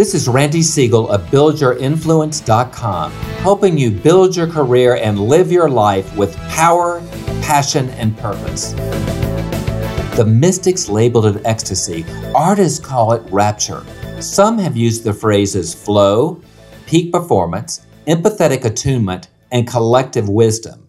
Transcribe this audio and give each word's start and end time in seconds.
This 0.00 0.14
is 0.14 0.28
Randy 0.28 0.62
Siegel 0.62 1.10
of 1.10 1.26
BuildYourInfluence.com, 1.26 3.12
helping 3.12 3.76
you 3.76 3.90
build 3.90 4.34
your 4.34 4.46
career 4.46 4.96
and 4.96 5.20
live 5.20 5.52
your 5.52 5.68
life 5.68 6.16
with 6.16 6.34
power, 6.48 7.02
passion, 7.42 7.90
and 7.90 8.16
purpose. 8.16 8.72
The 10.16 10.24
mystics 10.26 10.88
labeled 10.88 11.26
it 11.26 11.42
ecstasy, 11.44 12.06
artists 12.34 12.80
call 12.82 13.12
it 13.12 13.30
rapture. 13.30 13.84
Some 14.20 14.56
have 14.56 14.74
used 14.74 15.04
the 15.04 15.12
phrases 15.12 15.74
flow, 15.74 16.40
peak 16.86 17.12
performance, 17.12 17.84
empathetic 18.06 18.64
attunement, 18.64 19.28
and 19.52 19.68
collective 19.68 20.30
wisdom. 20.30 20.88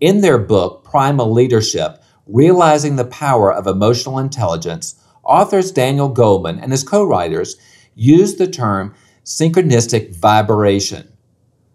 In 0.00 0.20
their 0.20 0.36
book, 0.36 0.82
Primal 0.82 1.32
Leadership 1.32 2.02
Realizing 2.26 2.96
the 2.96 3.04
Power 3.04 3.52
of 3.54 3.68
Emotional 3.68 4.18
Intelligence, 4.18 4.96
authors 5.22 5.70
Daniel 5.70 6.12
Goleman 6.12 6.60
and 6.60 6.72
his 6.72 6.82
co 6.82 7.04
writers 7.04 7.54
use 7.98 8.36
the 8.36 8.46
term 8.46 8.94
synchronistic 9.24 10.14
vibration. 10.14 11.12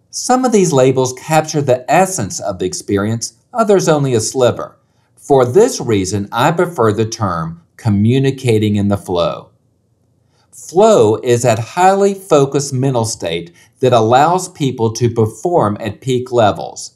Some 0.09 0.45
of 0.45 0.51
these 0.51 0.71
labels 0.71 1.13
capture 1.13 1.61
the 1.61 1.89
essence 1.91 2.39
of 2.39 2.59
the 2.59 2.65
experience, 2.65 3.33
others 3.53 3.89
only 3.89 4.13
a 4.13 4.19
sliver. 4.19 4.77
For 5.17 5.45
this 5.45 5.81
reason, 5.81 6.29
I 6.31 6.51
prefer 6.51 6.93
the 6.93 7.05
term 7.05 7.61
communicating 7.77 8.75
in 8.75 8.87
the 8.87 8.97
flow. 8.97 9.49
Flow 10.51 11.17
is 11.17 11.41
that 11.41 11.59
highly 11.59 12.13
focused 12.13 12.73
mental 12.73 13.05
state 13.05 13.53
that 13.79 13.91
allows 13.91 14.47
people 14.47 14.93
to 14.93 15.09
perform 15.09 15.77
at 15.79 15.99
peak 15.99 16.31
levels. 16.31 16.93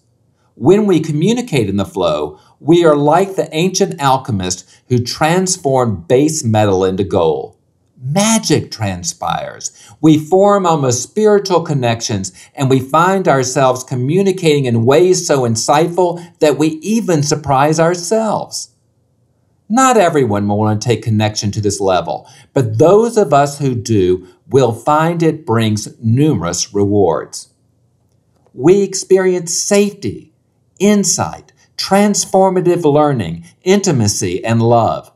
When 0.55 0.85
we 0.85 0.99
communicate 0.99 1.67
in 1.67 1.75
the 1.75 1.85
flow, 1.85 2.39
we 2.59 2.85
are 2.85 2.95
like 2.95 3.35
the 3.35 3.53
ancient 3.53 3.99
alchemist 4.01 4.69
who 4.87 4.99
transformed 4.99 6.07
base 6.07 6.43
metal 6.43 6.85
into 6.85 7.03
gold. 7.03 7.56
Magic 7.99 8.69
transpires. 8.69 9.71
We 10.01 10.19
form 10.19 10.67
almost 10.67 11.01
spiritual 11.01 11.61
connections 11.61 12.31
and 12.53 12.69
we 12.69 12.79
find 12.79 13.27
ourselves 13.27 13.83
communicating 13.83 14.65
in 14.65 14.85
ways 14.85 15.25
so 15.25 15.41
insightful 15.41 16.23
that 16.39 16.59
we 16.59 16.67
even 16.83 17.23
surprise 17.23 17.79
ourselves. 17.79 18.69
Not 19.67 19.97
everyone 19.97 20.47
will 20.47 20.59
want 20.59 20.79
to 20.79 20.87
take 20.87 21.01
connection 21.01 21.51
to 21.51 21.61
this 21.61 21.81
level, 21.81 22.29
but 22.53 22.77
those 22.77 23.17
of 23.17 23.33
us 23.33 23.57
who 23.57 23.73
do 23.73 24.27
will 24.47 24.71
find 24.71 25.23
it 25.23 25.45
brings 25.45 25.89
numerous 25.99 26.73
rewards. 26.73 27.49
We 28.53 28.83
experience 28.83 29.57
safety, 29.57 30.33
insight, 30.79 31.51
transformative 31.77 32.83
learning, 32.91 33.45
intimacy, 33.63 34.43
and 34.45 34.61
love. 34.61 35.11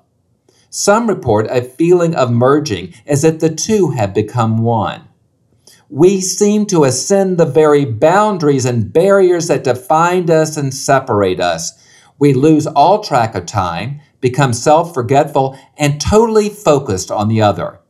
Some 0.74 1.08
report 1.08 1.48
a 1.50 1.62
feeling 1.62 2.16
of 2.16 2.32
merging 2.32 2.94
as 3.06 3.26
if 3.26 3.40
the 3.40 3.54
two 3.54 3.90
have 3.90 4.14
become 4.14 4.60
one. 4.60 5.02
We 5.90 6.22
seem 6.22 6.66
to 6.68 6.86
ascend 6.86 7.38
the 7.38 7.46
very 7.46 7.84
boundaries 7.84 8.64
and 8.64 8.94
barriers 8.94 9.50
that 9.50 9.66
define 9.66 10.32
us 10.32 10.56
and 10.56 10.74
separate 10.74 11.42
us. 11.42 11.74
We 12.18 12.32
lose 12.34 12.68
all 12.68 13.04
track 13.04 13.36
of 13.36 13.46
time, 13.46 14.00
become 14.22 14.54
self 14.54 14.94
forgetful, 14.94 15.60
and 15.78 16.00
totally 16.00 16.48
focused 16.48 17.12
on 17.12 17.28
the 17.28 17.42
other. 17.42 17.82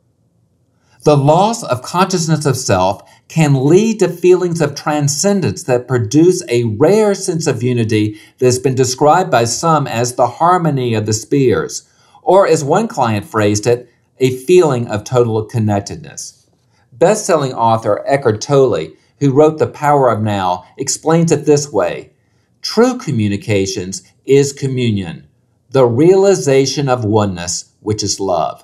The 1.04 1.16
loss 1.16 1.62
of 1.62 1.82
consciousness 1.82 2.46
of 2.46 2.56
self 2.56 3.08
can 3.28 3.64
lead 3.64 4.00
to 4.00 4.08
feelings 4.08 4.60
of 4.60 4.74
transcendence 4.74 5.62
that 5.64 5.86
produce 5.86 6.42
a 6.48 6.64
rare 6.64 7.14
sense 7.14 7.46
of 7.46 7.62
unity 7.62 8.18
that 8.38 8.46
has 8.46 8.58
been 8.58 8.74
described 8.74 9.30
by 9.30 9.44
some 9.44 9.86
as 9.86 10.16
the 10.16 10.26
harmony 10.26 10.94
of 10.94 11.06
the 11.06 11.12
spheres, 11.12 11.88
or 12.22 12.46
as 12.46 12.64
one 12.64 12.88
client 12.88 13.26
phrased 13.26 13.66
it, 13.66 13.90
a 14.18 14.36
feeling 14.38 14.88
of 14.88 15.04
total 15.04 15.44
connectedness. 15.44 16.46
Best-selling 16.92 17.52
author 17.52 18.02
Eckhart 18.06 18.40
Tolle, 18.40 18.88
who 19.18 19.32
wrote 19.32 19.58
The 19.58 19.66
Power 19.66 20.08
of 20.08 20.22
Now, 20.22 20.64
explains 20.78 21.32
it 21.32 21.44
this 21.44 21.70
way: 21.70 22.12
True 22.62 22.96
communications 22.96 24.02
is 24.24 24.52
communion 24.52 25.26
the 25.72 25.86
realization 25.86 26.86
of 26.86 27.02
oneness, 27.02 27.72
which 27.80 28.02
is 28.02 28.20
love. 28.20 28.62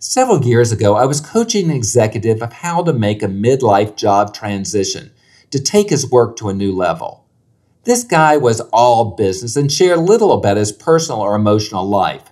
Several 0.00 0.44
years 0.44 0.72
ago, 0.72 0.96
I 0.96 1.04
was 1.04 1.20
coaching 1.20 1.70
an 1.70 1.76
executive 1.76 2.42
of 2.42 2.52
how 2.52 2.82
to 2.82 2.92
make 2.92 3.22
a 3.22 3.28
midlife 3.28 3.94
job 3.94 4.34
transition 4.34 5.12
to 5.52 5.62
take 5.62 5.90
his 5.90 6.10
work 6.10 6.36
to 6.36 6.48
a 6.48 6.54
new 6.54 6.74
level. 6.74 7.19
This 7.84 8.04
guy 8.04 8.36
was 8.36 8.60
all 8.72 9.16
business 9.16 9.56
and 9.56 9.72
shared 9.72 10.00
little 10.00 10.32
about 10.32 10.56
his 10.56 10.72
personal 10.72 11.20
or 11.20 11.34
emotional 11.34 11.86
life. 11.86 12.24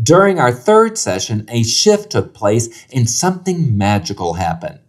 During 0.00 0.38
our 0.38 0.52
third 0.52 0.98
session, 0.98 1.46
a 1.48 1.62
shift 1.62 2.10
took 2.10 2.34
place 2.34 2.86
and 2.92 3.08
something 3.08 3.76
magical 3.76 4.34
happened. 4.34 4.80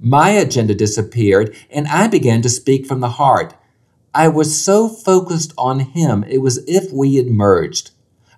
My 0.00 0.30
agenda 0.30 0.74
disappeared 0.74 1.54
and 1.70 1.86
I 1.88 2.08
began 2.08 2.42
to 2.42 2.48
speak 2.48 2.86
from 2.86 3.00
the 3.00 3.10
heart 3.10 3.54
I 4.16 4.28
was 4.28 4.58
so 4.58 4.88
focused 4.88 5.52
on 5.58 5.80
him, 5.80 6.24
it 6.26 6.38
was 6.38 6.64
if 6.66 6.90
we 6.90 7.16
had 7.16 7.26
merged. 7.26 7.90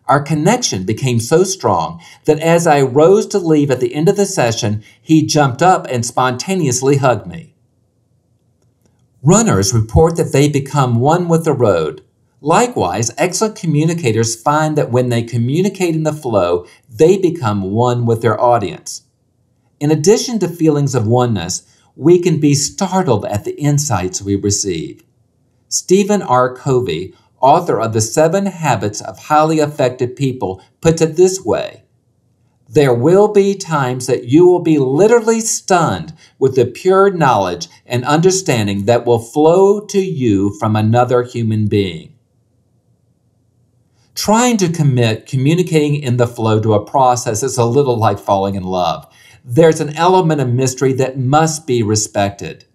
Our 0.07 0.21
connection 0.21 0.83
became 0.83 1.21
so 1.21 1.45
strong 1.45 2.03
that 2.25 2.41
as 2.41 2.67
I 2.67 2.83
rose 2.83 3.27
to 3.29 3.39
leave 3.39 3.71
at 3.71 3.79
the 3.79 3.95
end 3.95 4.09
of 4.09 4.17
the 4.17 4.27
session, 4.27 4.83
he 5.01 5.25
jumped 5.25 5.63
up 5.63 5.87
and 5.89 6.05
spontaneously 6.05 6.97
hugged 6.97 7.29
me. 7.29 7.55
Runners 9.23 9.75
report 9.75 10.17
that 10.17 10.31
they 10.33 10.49
become 10.49 11.01
one 11.01 11.27
with 11.27 11.45
the 11.45 11.53
road. 11.53 12.05
Likewise, 12.41 13.11
excellent 13.19 13.57
communicators 13.57 14.41
find 14.41 14.79
that 14.79 14.93
when 14.93 15.09
they 15.09 15.25
communicate 15.25 15.97
in 15.97 16.05
the 16.05 16.13
flow, 16.13 16.65
they 16.89 17.19
become 17.19 17.73
one 17.73 18.07
with 18.07 18.23
their 18.23 18.41
audience. 18.41 19.03
In 19.81 19.91
addition 19.91 20.39
to 20.39 20.49
feelings 20.49 20.95
of 20.95 21.09
oneness, 21.09 21.65
we 21.97 22.21
can 22.21 22.39
be 22.39 22.55
startled 22.55 23.25
at 23.25 23.45
the 23.45 23.61
insights 23.61 24.23
we 24.23 24.37
receive. 24.37 25.03
Stephen 25.67 26.23
R. 26.23 26.55
Covey, 26.55 27.13
author 27.41 27.81
of 27.81 27.95
The 27.95 28.01
Seven 28.01 28.47
Habits 28.47 29.01
of 29.01 29.19
Highly 29.19 29.59
Effective 29.59 30.15
People, 30.15 30.63
puts 30.81 31.03
it 31.03 31.17
this 31.17 31.45
way 31.45 31.83
There 32.69 32.93
will 32.93 33.29
be 33.29 33.55
times 33.55 34.07
that 34.09 34.25
you 34.25 34.47
will 34.47 34.61
be 34.61 34.79
literally 34.79 35.41
stunned 35.41 36.13
with 36.39 36.55
the 36.55 36.67
pure 36.67 37.11
knowledge 37.11 37.69
and 37.87 38.05
understanding 38.05 38.85
that 38.85 39.07
will 39.07 39.19
flow 39.19 39.81
to 39.87 39.99
you 39.99 40.51
from 40.59 40.77
another 40.77 41.23
human 41.23 41.67
being. 41.67 42.15
Trying 44.15 44.59
to 44.59 44.69
commit 44.69 45.27
communicating 45.27 45.95
in 45.95 46.19
the 46.19 46.27
flow 46.27 46.61
to 46.61 46.75
a 46.75 46.85
process 46.85 47.43
is 47.43 47.57
a 47.57 47.65
little 47.65 47.97
like 47.97 48.19
falling 48.19 48.55
in 48.55 48.65
love. 48.65 49.11
There's 49.45 49.81
an 49.81 49.97
element 49.97 50.43
of 50.43 50.49
mystery 50.49 50.93
that 50.95 51.19
must 51.19 51.67
be 51.67 51.83
respected. 51.83 52.67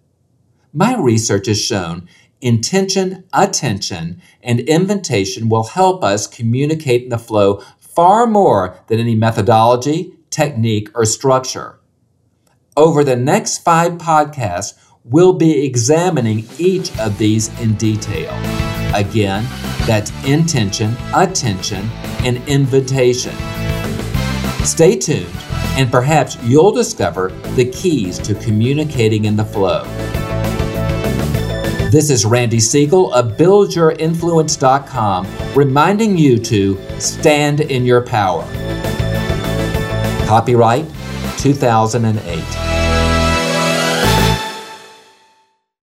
My 0.72 0.96
research 0.96 1.46
has 1.46 1.60
shown 1.60 2.08
intention, 2.40 3.24
attention, 3.32 4.20
and 4.42 4.60
invitation 4.60 5.48
will 5.48 5.64
help 5.64 6.02
us 6.02 6.26
communicate 6.26 7.04
in 7.04 7.10
the 7.10 7.18
flow 7.18 7.62
far 7.94 8.26
more 8.26 8.78
than 8.88 9.00
any 9.00 9.14
methodology, 9.14 10.14
technique, 10.30 10.90
or 10.94 11.04
structure. 11.04 11.78
Over 12.76 13.04
the 13.04 13.16
next 13.16 13.58
five 13.58 13.92
podcasts, 13.92 14.74
we'll 15.04 15.34
be 15.34 15.64
examining 15.64 16.44
each 16.58 16.96
of 16.98 17.18
these 17.18 17.48
in 17.60 17.74
detail. 17.74 18.32
Again, 18.94 19.44
that's 19.86 20.10
intention, 20.24 20.96
attention, 21.14 21.88
and 22.24 22.36
invitation. 22.48 23.34
Stay 24.64 24.96
tuned, 24.96 25.28
and 25.76 25.90
perhaps 25.90 26.42
you'll 26.42 26.72
discover 26.72 27.28
the 27.54 27.66
keys 27.66 28.18
to 28.20 28.34
communicating 28.34 29.26
in 29.26 29.36
the 29.36 29.44
flow. 29.44 29.84
This 31.94 32.10
is 32.10 32.24
Randy 32.24 32.58
Siegel 32.58 33.14
of 33.14 33.36
BuildYourInfluence.com 33.36 35.28
reminding 35.54 36.18
you 36.18 36.40
to 36.40 36.76
stand 36.98 37.60
in 37.60 37.84
your 37.84 38.00
power. 38.00 38.42
Copyright 40.26 40.86
2008. 41.38 42.63